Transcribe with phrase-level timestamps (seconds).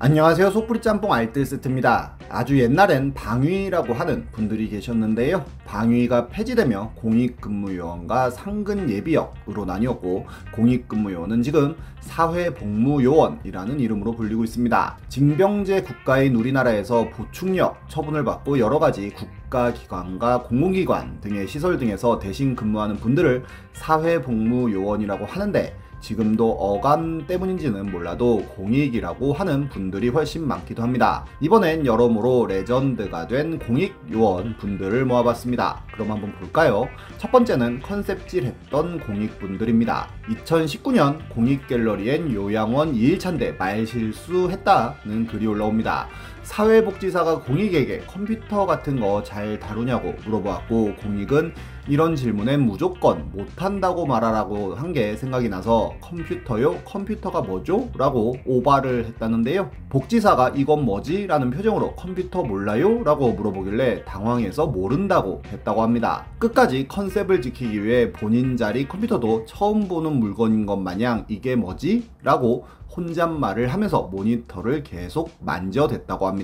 [0.00, 0.52] 안녕하세요.
[0.52, 2.12] 소뿌리 짬뽕 알뜰 세트입니다.
[2.28, 5.44] 아주 옛날엔 방위라고 하는 분들이 계셨는데요.
[5.64, 14.98] 방위가 폐지되며 공익근무요원과 상근예비역으로 나뉘었고 공익근무요원은 지금 사회복무요원이라는 이름으로 불리고 있습니다.
[15.08, 22.98] 징병제 국가인 우리나라에서 보충력 처분을 받고 여러 가지 국가기관과 공공기관 등의 시설 등에서 대신 근무하는
[22.98, 23.42] 분들을
[23.72, 31.24] 사회복무요원이라고 하는데 지금도 어감 때문인지는 몰라도 공익이라고 하는 분들이 훨씬 많기도 합니다.
[31.40, 35.84] 이번엔 여러모로 레전드가 된 공익 요원 분들을 모아봤습니다.
[35.92, 36.88] 그럼 한번 볼까요?
[37.18, 40.08] 첫 번째는 컨셉질 했던 공익 분들입니다.
[40.28, 46.08] 2019년 공익 갤러리엔 요양원 2일차인데 말실수했다는 글이 올라옵니다.
[46.52, 51.52] 사회복지사가 공익에게 컴퓨터 같은 거 잘 다루냐고 물어보았고 공익은
[51.88, 56.76] 이런 질문엔 무조건 못한다고 말하라고 한 게 생각이 나서 컴퓨터요?
[56.86, 57.90] 컴퓨터가 뭐죠?
[57.98, 59.70] 라고 오바를 했다는데요.
[59.90, 61.26] 복지사가 이건 뭐지?
[61.26, 63.02] 라는 표정으로 컴퓨터 몰라요?
[63.04, 66.24] 라고 물어보길래 당황해서 모른다고 했다고 합니다.
[66.38, 72.08] 끝까지 컨셉을 지키기 위해 본인 자리 컴퓨터도 처음 보는 물건인 것 마냥 이게 뭐지?
[72.22, 72.64] 라고
[72.96, 76.37] 혼잣말을 하면서 모니터를 계속 만져댔다고 합니다.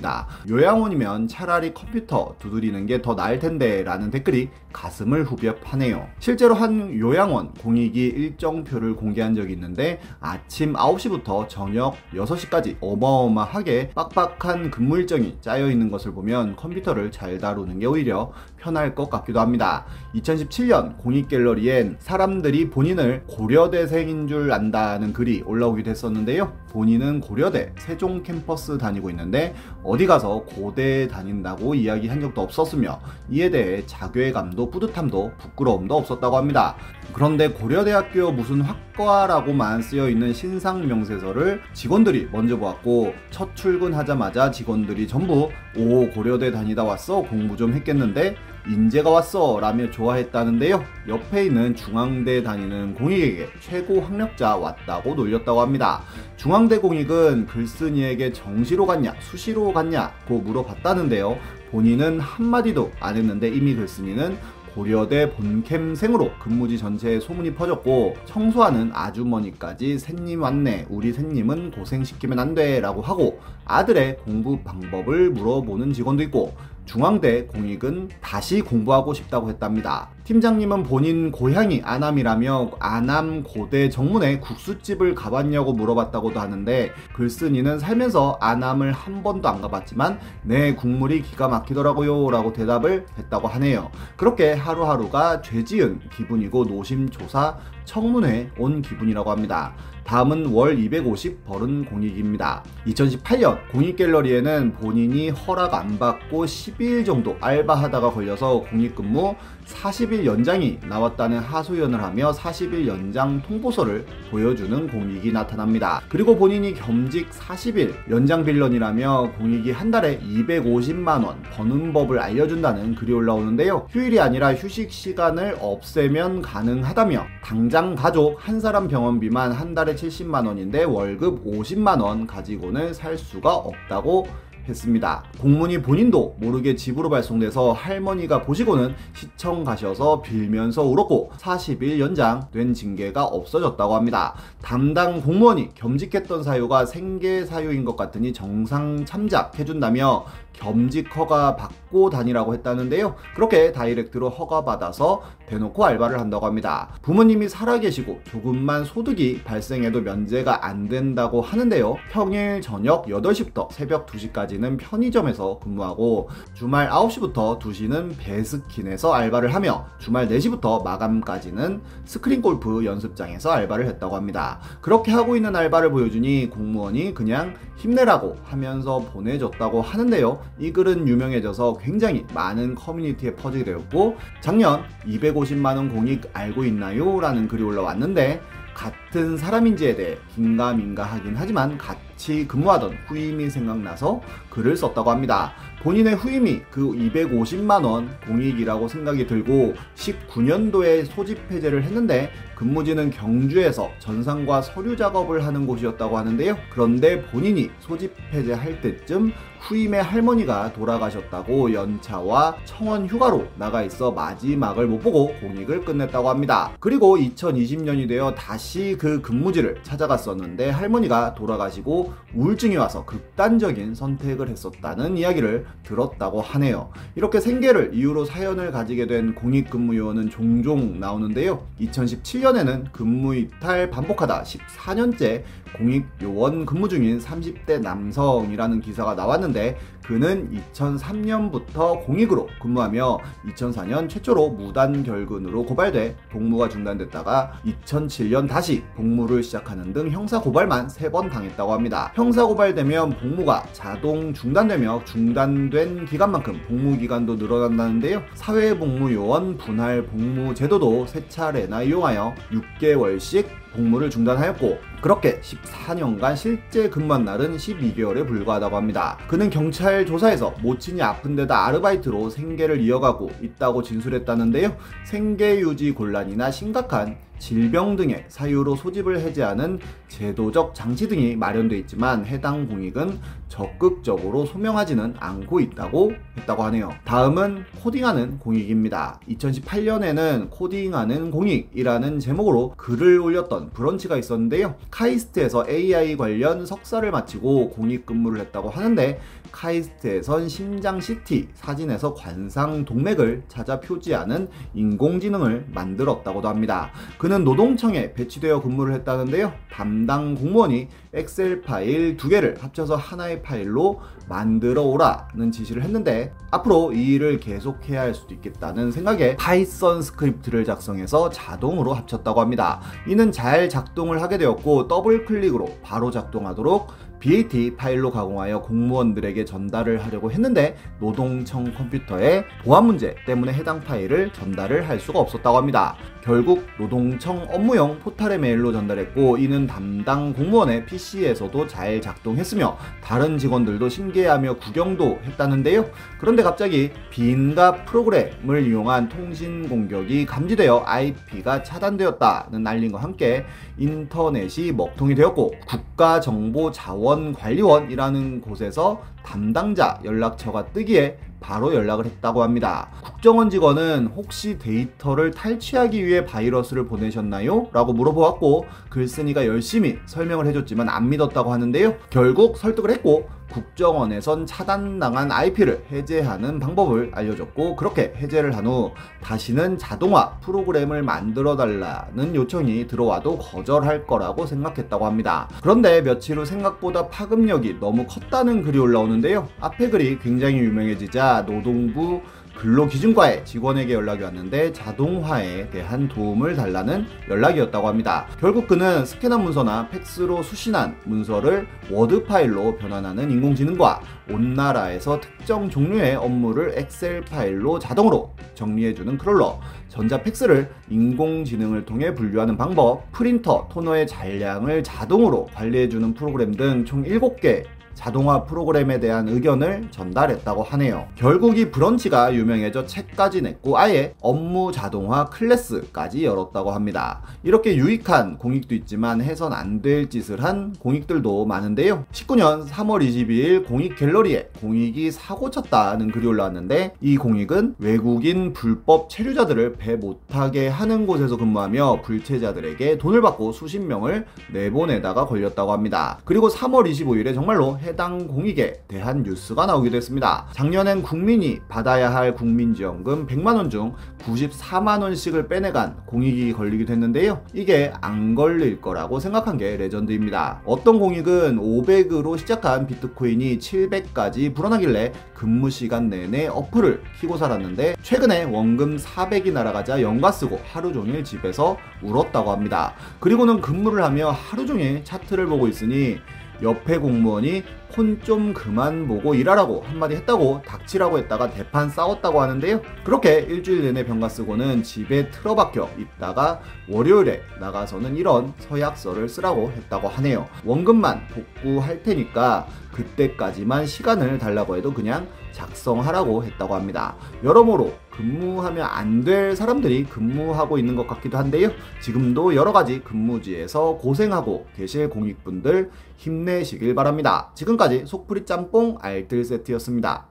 [0.49, 6.07] 요양원이면 차라리 컴퓨터 두드리는 게 더 나을 텐데 라는 댓글이 가슴을 후벼 파네요.
[6.19, 14.97] 실제로 한 요양원 공익이 일정표를 공개한 적이 있는데 아침 9시부터 저녁 6시까지 어마어마하게 빡빡한 근무
[14.97, 19.85] 일정이 짜여 있는 것을 보면 컴퓨터를 잘 다루는 게 오히려 편할 것 같기도 합니다.
[20.15, 26.51] 2017년 공익갤러리엔 사람들이 본인을 고려대생인 줄 안다는 글이 올라오기도 했었는데요.
[26.71, 29.53] 본인은 고려대 세종 캠퍼스 다니고 있는데
[29.85, 36.75] 어디 가서 고대 다닌다고 이야기한 적도 없었으며 이에 대해 자괴감도 뿌듯함도 부끄러움도 없었다고 합니다.
[37.13, 45.49] 그런데 고려대학교 무슨 학과라고만 쓰여 있는 신상 명세서를 직원들이 먼저 보았고 첫 출근하자마자 직원들이 전부
[45.77, 48.35] 오 고려대 다니다 왔어 공부 좀 했겠는데
[48.67, 50.83] 인재가 왔어 라며 좋아했다는데요.
[51.07, 56.01] 옆에 있는 중앙대 다니는 공익에게 최고 학력자 왔다고 놀렸다고 합니다.
[56.37, 61.37] 중앙대 공익은 글쓴이에게 정시로 갔냐 수시로 갔냐고 물어봤다는데요.
[61.71, 64.37] 본인은 한마디도 안 했는데 이미 글쓴이는
[64.73, 72.81] 고려대 본캠생으로 근무지 전체에 소문이 퍼졌고 청소하는 아주머니까지 샌님 왔네 우리 샌님은 고생시키면 안 돼
[72.81, 76.53] 라고 하고 아들의 공부 방법을 물어보는 직원도 있고
[76.85, 80.09] 중앙대 공익은 다시 공부하고 싶다고 했답니다.
[80.23, 89.21] 팀장님은 본인 고향이 안암이라며 안암 고대 정문에 국수집을 가봤냐고 물어봤다고도 하는데 글쓴이는 살면서 안암을 한
[89.21, 93.91] 번도 안 가봤지만 내 국물이 기가 막히더라고요 라고 대답을 했다고 하네요.
[94.17, 99.75] 그렇게 하루하루가 죄지은 기분이고 노심초사 청문회 온 기분이라고 합니다.
[100.05, 102.63] 다음은 월 250 벌은 공익입니다.
[102.85, 109.35] 2018년 공익갤러리에는 본인이 허락 안 받고 12일 정도 알바하다가 걸려서 공익근무
[109.65, 116.01] 40일 연장이 나왔다는 하소연을 하며 40일 연장 통보서를 보여주는 공익이 나타납니다.
[116.07, 123.87] 그리고 본인이 겸직 40일 연장 빌런이라며 공익이 한 달에 250만원 버는 법을 알려준다는 글이 올라오는데요.
[123.89, 130.83] 휴일이 아니라 휴식 시간을 없애면 가능하다며 당장 가족 한 사람 병원비만 한 달에 70만 원인데
[130.83, 134.27] 월급 50만 원 가지고는 살 수가 없다고
[134.67, 135.23] 했습니다.
[135.39, 143.25] 공문이 본인도 모르게 집으로 발송돼서 할머니가 보시고는 시청 가셔서 빌면서 울었고 40일 연장 된 징계가
[143.25, 144.33] 없어졌다고 합니다.
[144.61, 150.25] 담당 공무원이 겸직했던 사유가 생계 사유인 것 같으니 정상 참작해준다며
[150.55, 153.15] 겸직 허가 받고 다니라고 했다는데요.
[153.35, 156.89] 그렇게 direct로 허가 받아서 대놓고 알바를 한다고 합니다.
[157.01, 161.97] 부모님이 살아계시고 조금만 소득이 발생해도 면제가 안 된다고 하는데요.
[162.11, 170.83] 평일 저녁 8시부터 새벽 2시까지는 편의점에서 근무하고 주말 9시부터 2시는 베스킨에서 알바를 하며 주말 4시부터
[170.83, 174.59] 마감까지는 스크린 골프 연습장에서 알바를 했다고 합니다.
[174.81, 180.39] 그렇게 하고 있는 알바를 보여주니 공무원이 그냥 힘내라고 하면서 보내줬다고 하는데요.
[180.59, 187.19] 이 글은 유명해져서 굉장히 많은 커뮤니티에 퍼지게 되었고 작년 250만원 공익 알고 있나요?
[187.19, 188.41] 라는 글이 올라왔는데
[188.75, 195.53] 같은 사람인지에 대해 긴가민가 하긴 하지만 같이 근무하던 후임이 생각나서 글을 썼다고 합니다.
[195.81, 204.97] 본인의 후임이 그 250만원 공익이라고 생각이 들고 19년도에 소집 해제를 했는데 근무지는 경주에서 전산과 서류
[204.97, 206.57] 작업을 하는 곳이었다고 하는데요.
[206.69, 209.31] 그런데 본인이 소집 해제할 때쯤
[209.65, 216.71] 후임의 할머니가 돌아가셨다고 연차와 청원 휴가로 나가 있어 마지막을 못 보고 공익을 끝냈다고 합니다.
[216.79, 225.65] 그리고 2020년이 되어 다시 그 근무지를 찾아갔었는데 할머니가 돌아가시고 우울증이 와서 극단적인 선택을 했었다는 이야기를
[225.83, 226.91] 들었다고 하네요.
[227.15, 231.65] 이렇게 생계를 이유로 사연을 가지게 된 공익근무요원은 종종 나오는데요.
[231.81, 235.43] 2017년에는 근무 이탈 반복하다 14년째
[235.77, 239.77] 공익요원 근무 중인 30대 남성이라는 기사가 나왔는데
[240.07, 249.93] 그는 2003년부터 공익으로 근무하며 2004년 최초로 무단 결근으로 고발돼 복무가 중단됐다가 2007년 다시 복무를 시작하는
[249.93, 252.11] 등 형사 고발만 3번 당했다고 합니다.
[252.15, 258.21] 형사 고발되면 복무가 자동 중단되며 중단된 기간만큼 복무 기간도 늘어난다는데요.
[258.35, 267.57] 사회복무요원 분할 복무 제도도 세 차례나 이용하여 6개월씩 복무를 중단하였고 그렇게 14년간 실제 근무한 날은
[267.57, 269.17] 12개월에 불과하다고 합니다.
[269.27, 274.75] 그는 경찰 조사에서 모친이 아픈 데다 아르바이트로 생계를 이어가고 있다고 진술했다는데요.
[275.05, 282.67] 생계 유지 곤란이나 심각한 질병 등의 사유로 소집을 해제하는 제도적 장치 등이 마련되어 있지만 해당
[282.67, 286.91] 공익은 적극적으로 소명하지는 않고 있다고 했다고 하네요.
[287.05, 289.19] 다음은 코딩하는 공익입니다.
[289.29, 294.75] 2018년에는 코딩하는 공익이라는 제목으로 글을 올렸던 브런치가 있었는데요.
[294.91, 299.19] 카이스트에서 AI 관련 석사를 마치고 공익 근무를 했다고 하는데
[299.51, 306.91] 카이스트에선 심장 CT 사진에서 관상 동맥을 찾아 표지하는 인공지능을 만들었다고도 합니다.
[307.17, 309.51] 그는 노동청에 배치되어 근무를 했다는데요.
[309.71, 313.99] 담당 공무원이 엑셀 파일 두 개를 합쳐서 하나의 파일로
[314.29, 321.29] 만들어 오라는 지시를 했는데 앞으로 이 일을 계속해야 할 수도 있겠다는 생각에 파이썬 스크립트를 작성해서
[321.31, 322.81] 자동으로 합쳤다고 합니다.
[323.07, 326.87] 이는 잘 작동을 하게 되었고 더블 클릭으로 바로 작동하도록
[327.25, 334.87] BAT 파일로 가공하여 공무원들에게 전달을 하려고 했는데 노동청 컴퓨터에 보안 문제 때문에 해당 파일을 전달을
[334.87, 335.95] 할 수가 없었다고 합니다.
[336.23, 344.57] 결국 노동청 업무용 포탈의 메일로 전달했고 이는 담당 공무원의 PC에서도 잘 작동했으며 다른 직원들도 신기해하며
[344.57, 345.85] 구경도 했다는데요.
[346.19, 353.45] 그런데 갑자기 비인가 프로그램을 이용한 통신 공격이 감지되어 IP가 차단되었다는 알림과 함께
[353.77, 362.89] 인터넷이 먹통이 되었고 국가정보자원 관리원이라는 곳에서 담당자 연락처가 뜨기에 바로 연락을 했다고 합니다.
[363.03, 367.67] 국정원 직원은 혹시 데이터를 탈취하기 위해 바이러스를 보내셨나요?
[367.71, 371.95] 라고 물어보았고 글쓴이가 열심히 설명을 해줬지만 안 믿었다고 하는데요.
[372.09, 378.91] 결국 설득을 했고 국정원에선 차단당한 IP를 해제하는 방법을 알려줬고 그렇게 해제를 한 후
[379.21, 385.47] 다시는 자동화 프로그램을 만들어 달라는 요청이 들어와도 거절할 거라고 생각했다고 합니다.
[385.61, 389.47] 그런데 며칠 후 생각보다 파급력이 너무 컸다는 글이 올라오는데요.
[389.61, 392.21] 앞에 글이 굉장히 유명해지자 노동부
[392.55, 398.27] 근로기준과에 직원에게 연락이 왔는데 자동화에 대한 도움을 달라는 연락이었다고 합니다.
[398.39, 404.01] 결국 그는 스캔한 문서나 팩스로 수신한 문서를 워드 파일로 변환하는 인공지능과
[404.31, 412.55] 온 나라에서 특정 종류의 업무를 엑셀 파일로 자동으로 정리해주는 crawler, 전자 팩스를 인공지능을 통해 분류하는
[412.57, 417.63] 방법, 프린터, 토너의 잔량을 자동으로 관리해주는 프로그램 등 총 7개
[417.95, 421.07] 자동화 프로그램에 대한 의견을 전달했다고 하네요.
[421.15, 427.21] 결국 이 브런치가 유명해져 책까지 냈고 아예 업무 자동화 클래스까지 열었다고 합니다.
[427.43, 432.05] 이렇게 유익한 공익도 있지만 해선 안 될 짓을 한 공익들도 많은데요.
[432.11, 439.73] 19년 3월 22일 공익 갤러리에 공익이 사고 쳤다는 글이 올라왔는데 이 공익은 외국인 불법 체류자들을
[439.73, 446.19] 배 못하게 하는 곳에서 근무하며 불체자들에게 돈을 받고 수십 명을 내보내다가 걸렸다고 합니다.
[446.25, 450.47] 그리고 3월 25일에 정말로 해당 공익에 대한 뉴스가 나오기도 했습니다.
[450.53, 453.93] 작년엔 국민이 받아야 할 국민지원금 100만원 중
[454.25, 457.43] 94만원씩을 빼내간 공익이 걸리기도 했는데요.
[457.53, 460.63] 이게 안 걸릴 거라고 생각한 게 레전드입니다.
[460.65, 468.97] 어떤 공익은 500으로 시작한 비트코인이 700까지 불어나길래 근무 시간 내내 어플을 키고 살았는데 최근에 원금
[468.97, 472.95] 400이 날아가자 연가 쓰고 하루 종일 집에서 울었다고 합니다.
[473.19, 476.17] 그리고는 근무를 하며 하루 종일 차트를 보고 있으니
[476.61, 482.81] 옆에 공무원이 폰 좀 그만 보고 일하라고 한마디 했다고 닥치라고 했다가 대판 싸웠다고 하는데요.
[483.03, 486.59] 그렇게 일주일 내내 병가 쓰고는 집에 틀어박혀 있다가
[486.89, 490.47] 월요일에 나가서는 이런 서약서를 쓰라고 했다고 하네요.
[490.63, 497.15] 원금만 복구할 테니까 그때까지만 시간을 달라고 해도 그냥 작성하라고 했다고 합니다.
[497.43, 501.71] 여러모로 근무하면 안 될 사람들이 근무하고 있는 것 같기도 한데요.
[502.01, 507.49] 지금도 여러 가지 근무지에서 고생하고 계실 공익분들 힘내시길 바랍니다.
[507.55, 510.27] 지금까지 속풀이 짬뽕 알뜰 세트였습니다.